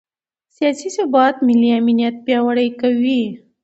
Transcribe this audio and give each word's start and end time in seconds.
سیاسي 0.55 0.89
ثبات 0.97 1.35
ملي 1.47 1.69
امنیت 1.79 2.15
پیاوړی 2.25 2.69
کوي 2.81 3.21